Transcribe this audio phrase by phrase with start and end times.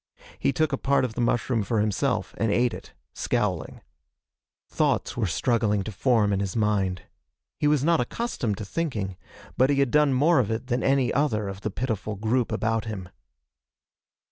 [0.39, 3.81] He took a part of the mushroom for himself and ate it, scowling.
[4.67, 7.03] Thoughts were struggling to form in his mind.
[7.59, 9.15] He was not accustomed to thinking,
[9.57, 12.85] but he had done more of it than any other of the pitiful group about
[12.85, 13.09] him.